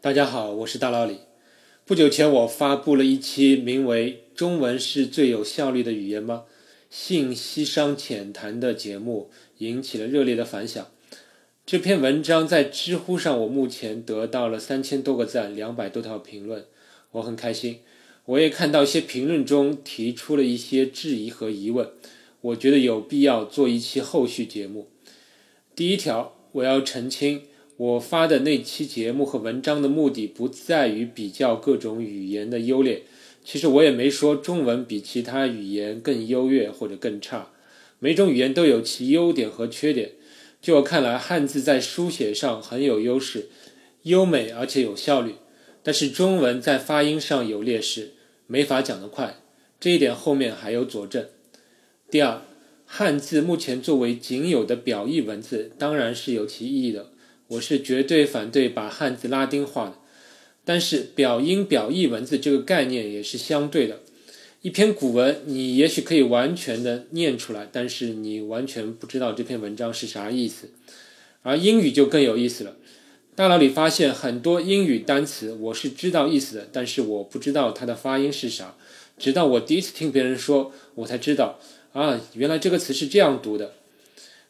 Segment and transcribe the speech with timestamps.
[0.00, 1.16] 大家好，我是大老李。
[1.84, 6.44] 不久前，我发布了一期名为《中文是最有效率的语言吗？
[6.88, 10.86] 信息商浅谈》的节目，引起了热烈的反响。
[11.66, 16.64] 这篇文章在知乎上，我目前得到了三千多个赞，两百多条评论，
[17.10, 17.80] 我很开心。
[18.26, 21.90] 我也看到一些评论中提出了一些质疑和疑问，
[22.42, 24.86] 我觉得有必要做一期后续节目。
[25.74, 27.42] 第一条，我要澄清。
[27.78, 33.04] 我发的那期节目和文章的目的不在于比较各种语言的优劣，
[33.44, 37.52] 其实我也没说中文比其他语言更优越或者更差，
[38.00, 40.10] 每种语言都有其优点和缺点。
[40.60, 43.48] 就我看来，汉字在书写上很有优势，
[44.02, 45.34] 优美而且有效率，
[45.84, 48.14] 但是中文在发音上有劣势，
[48.48, 49.36] 没法讲得快。
[49.78, 51.24] 这一点后面还有佐证。
[52.10, 52.42] 第二，
[52.84, 57.12] 汉字目前作为仅有的表意文字，当然是有其意义的。
[57.48, 59.94] 我是绝对反对把汉字拉丁化的，
[60.66, 64.00] 但是表音表意文字这个概念也是相对的。
[64.60, 70.68] 一篇古文，你也许可以完全的念出来，但是你完全不知道这篇文章是啥意思。
[71.42, 72.76] 而英语就更有意思了。
[73.34, 78.76] 大脑里发现很多英语单词，我是知道意思的，但是我不知道它的发音是啥。
[79.16, 81.58] 直到我第一次听别人说，我才知道
[81.94, 83.72] 啊，原来这个词是这样读的。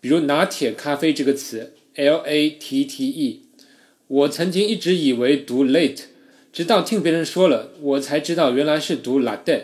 [0.00, 1.72] 比如拿铁咖啡这个词。
[1.96, 3.42] L A T T E，
[4.08, 6.00] 我曾经一直以为读 late，
[6.52, 9.62] 直到听别人说了，我才知道原来是读 latte，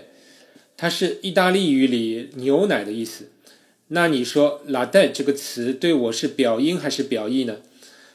[0.76, 3.30] 它是意大利语里牛奶的意思。
[3.88, 7.56] 那你说 latte 这个词对我是表音还是表意呢？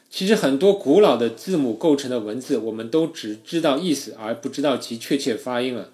[0.08, 5.90] 其实很多古老的字母构成的文字，我们都只知道意思而不知道其确切发音了。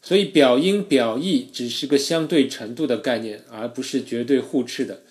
[0.00, 5.02] 所以表音表意只是个相对程度的概念，而不是绝对互斥的。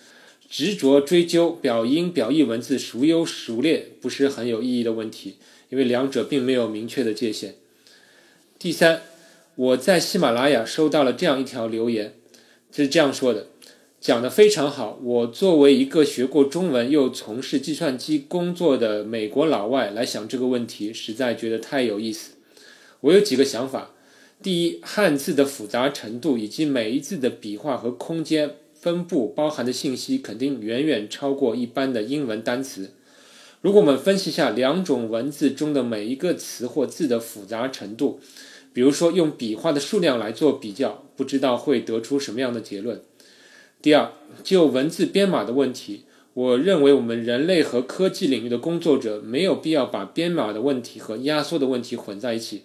[0.50, 5.36] 执着追究表音表意文字孰优孰劣，不是很有意义的问题，
[5.69, 7.53] 因为两者并没有明确的界限。
[8.58, 9.03] 第三，
[9.56, 12.16] 我在喜马拉雅收到了这样一条留言，
[12.72, 13.45] 是这样说的，
[14.01, 15.00] 讲的非常好。
[15.03, 22.31] 我作为一个学过中文又从事计算机工作的美国老外来想这个问题，实在觉得太有意思。
[23.02, 23.91] 我有几个想法：
[24.41, 28.56] 第一，汉字的复杂程度以及每一字的笔画和空间。
[28.79, 32.91] 分布包含的信息肯定远远超过一般的英文单词。
[33.62, 38.22] 如果我们分析下两种文字中的每一个词或字的复杂程度，
[38.72, 43.01] 比如说用笔画的数量来做比较，不知道会得出什么样的结论。
[43.81, 44.13] 第二，
[44.44, 52.63] 就文字编码的问题，我认为我们人类和科技领域的工作者没有必要把编码的问题和压缩的问题混在一起，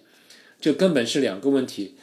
[0.61, 1.95] 这根本是两个问题。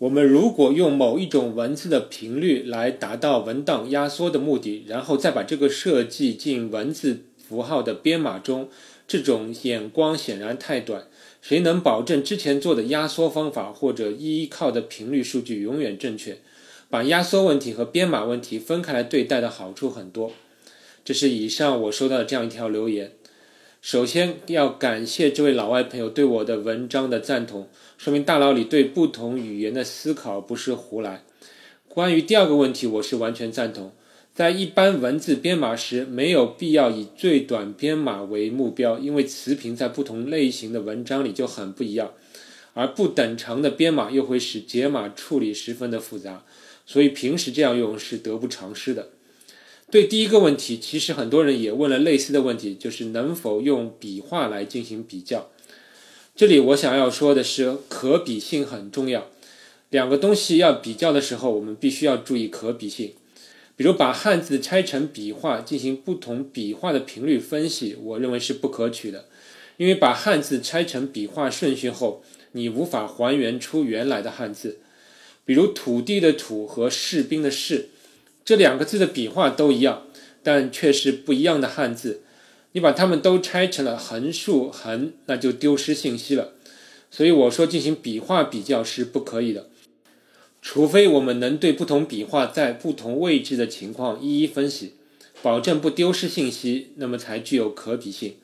[0.00, 8.70] 我们如果用某一种文字的频率来达到文档压缩的目的，然后再把这个设计进文字符号的编码中，
[9.06, 11.06] 这种眼光显然太短。
[11.42, 16.38] 谁能保证之前做的压缩方法或者依靠的频率数据永远正确？
[16.88, 20.32] 把压缩问题和编码问题分开来对待的好处很多。
[21.04, 23.12] 这是以上我收到的这样一条留言。
[23.80, 31.24] 首先要感谢这位老外朋友对我的文章的赞同，说明大脑里对不同语言的思考不是胡来。
[31.88, 33.92] 关于第二个问题，我是完全赞同，
[34.34, 42.12] 在一般文字编码时，没有必要以最短编码为目标，因为词频在不同类型的文章里就很不一样，
[42.74, 46.44] 而不等长的编码又会使解码处理十分的复杂，
[46.84, 49.08] 所以平时这样用是得不偿失的。
[49.90, 55.50] 对第一个问题，其实很多人也问了类似的问题，就是能否用笔画来进行比较。
[56.36, 59.28] 这里我想要说的是，可比性很重要。
[59.88, 63.14] 两个东西要比较的时候，我们必须要注意可比性。
[63.74, 69.24] 比如把汉字拆成笔画进行不同笔画的频率分析，我认为是不可取的，
[69.76, 72.22] 因为把汉字拆成笔画顺序后，
[72.52, 74.78] 你无法还原出原来的汉字。
[75.44, 77.88] 比如土地的土和士兵的士。
[78.50, 80.08] 这两个字的笔画都一样，
[80.42, 82.22] 但却是不一样的汉字。
[82.72, 86.54] 你把它们都拆成了横竖横，那就丢失信息了。
[87.12, 89.68] 所以我说进行笔画比较是不可以的，
[90.60, 94.94] 除非我们能对不同笔画在不同位置的情况一一分析，
[95.42, 98.34] 保证不丢失信息，那么才具有可比性。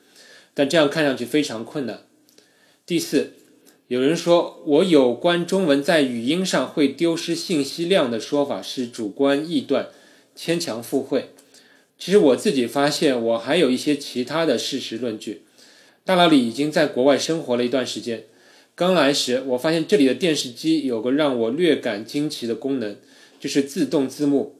[0.53, 2.03] 但这样看上去非常困难。
[2.85, 3.33] 第四。
[3.89, 9.87] 有人说我有关中文在语音上会丢失信息量的说法是主观臆断、
[10.37, 11.31] 牵强附会。
[11.99, 15.41] 其实我自己发现，我还有一些其他的事实论据。
[16.05, 18.23] 大老李已经在国外生活了一段时间，
[18.75, 22.95] 刚来时我发现这里的电视机有个让我略感惊奇的功能，
[23.39, 24.55] 就是自动字幕。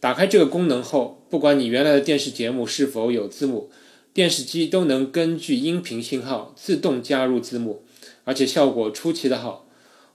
[0.00, 3.70] 打开这个功能后，不管你原来的电视节目是否有字幕，
[4.12, 7.84] 电视机都能根据音频信号自动加入字幕，
[8.24, 9.66] 而且效果出奇的好。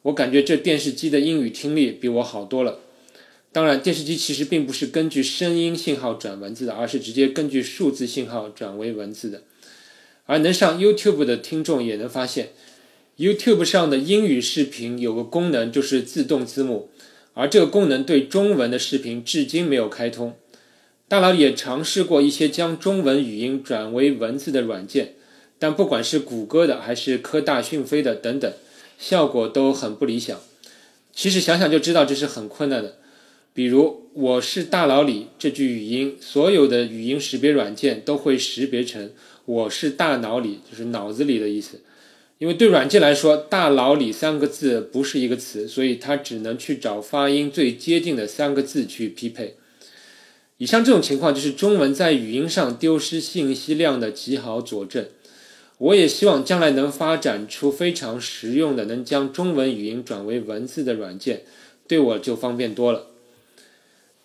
[0.04, 2.80] 我感觉这电视机的英语听力比我好多了。
[3.56, 9.44] 当然，电视机其实并不是根据声音信号转文字的，而是直接根据数字信号转为文字的。
[10.26, 12.50] 而能上 YouTube 的听众也能发现
[13.18, 16.90] ，YouTube 上的英语视频有个功能就是自动字幕，
[17.34, 20.36] 而这个功能对中文的视频至今没有开通。
[21.08, 25.14] 大佬也尝试过一些将中文语音转为文字的软件，
[25.58, 28.52] 但不管是谷歌的还是科大讯飞的等等，
[29.00, 30.38] 效果都很不理想。
[31.14, 32.98] 其实想想就知道这是很困难的。
[33.56, 39.12] 比如“我是大脑里”这句语音，所有的语音识别软件都会识别成
[39.46, 41.80] “我是大脑里”，就是脑子里的意思。
[42.38, 49.56] 因为对软件来说，“大脑里”三个字不是一个词，所以它只能去找发音最接近的三个字去匹配。
[50.58, 55.06] 以上这种情况就是中文在语音上丢失信息量的极好佐证。
[55.78, 61.44] 我也希望将来能发展出非常实用的能将中文语音转为文字的软件，
[61.88, 63.12] 对我就方便多了。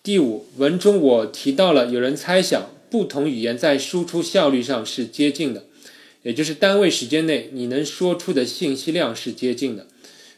[0.03, 5.65] 第五文中我提到了，有人猜想不同语言在输出效率上是接近的，
[6.23, 9.85] 也就是单位时间内你能说出的信息量是接近的。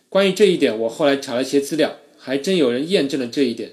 [0.09, 3.71] 关于这一点，我后来查了些资料，还真有人验证了这一点。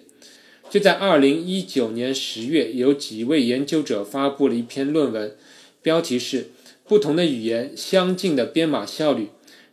[0.70, 5.34] 就在二零一九年十月，有几位研究者发布了一篇论文，
[5.82, 6.42] 标题是
[6.86, 9.30] 《不同的语言相近的编码效率：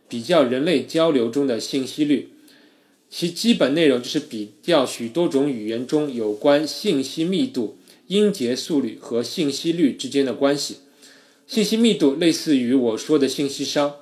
[0.08, 2.30] 比较人类交流中的信息率》。
[3.10, 10.78] 其基本内容就是比较许多种语言中有关信息密度、音节速率和信息率之间的关系。
[11.46, 13.94] 信息密度类似于我说的信息商，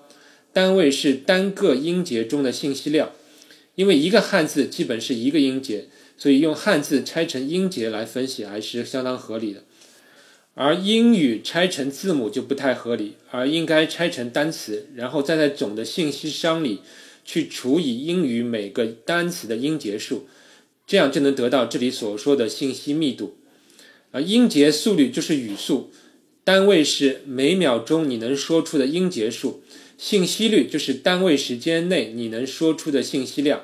[0.52, 3.12] 单位是单个音节中的信息量。
[3.76, 5.86] 因为一个汉字基本是一个音节，
[6.18, 9.62] 所以用汉字拆成音节来分析还是相当合理的。
[10.54, 16.80] 而英语拆成字母就不太合理，而应该拆成单词，然后再在总的信息商里。
[17.26, 20.28] 去除以英语每个单词的音节数，
[20.86, 23.36] 这样就能得到这里所说的信息密度。
[24.12, 25.90] 而音节速率就是语速，
[26.44, 29.60] 单位是每秒钟你能说出的音节数。
[29.98, 33.62] 信息率就是单位时间内你能说出的信息量，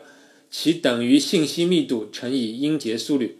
[0.50, 3.38] 其等于信息密度乘以音节速率。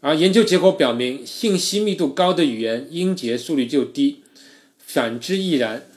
[0.00, 4.22] 而研究结果表明，信息密度高的语言音节速率就低，
[4.78, 5.88] 反之亦然。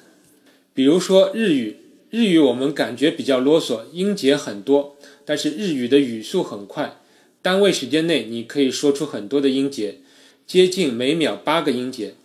[0.76, 1.78] 比如说日语。
[2.12, 7.00] 日语我们感觉比较啰嗦，音节很多，但是日语的语速很快，
[7.42, 10.00] 单位时间内你可以说出很多的音节，
[10.46, 12.16] 接近每秒八个音节。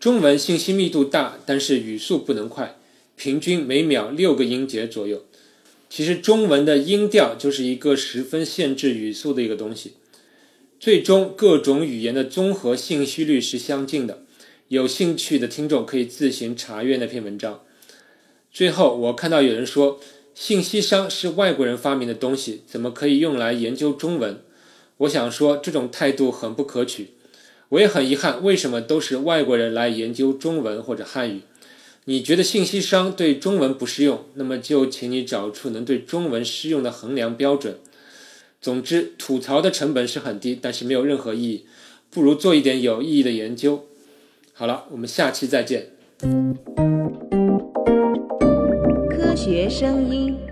[0.00, 2.76] 中文信息密度大，但是语速不能快，
[3.14, 5.24] 平均每秒六个音节左右。
[5.88, 9.92] 其实中文的音调就是一个十分限制语速的一个东西。
[10.80, 14.24] 最终各种语言的综合信息率是相近的，
[14.66, 17.60] 有兴趣的听众可以自行查阅那篇文章。
[18.52, 20.00] 最后，我看到有人说，
[20.34, 24.42] 信息商是外国人发明的东西，怎么可以用来研究中文？
[24.98, 27.10] 我想说，这种态度很不可取。
[27.68, 31.42] 我也很遗憾，为什么都是外国人来研究中文或者汉语？
[32.06, 37.78] 你觉得信息商对中文不适用，那么就请你找出能对中文适用的衡量标准。
[38.60, 41.66] 总之，吐槽的成本是很低，但是没有任何意义，
[42.10, 43.86] 不如做一点有意义的研究。
[44.52, 45.92] 好了，我们下期再见。
[49.42, 50.49] 学声音。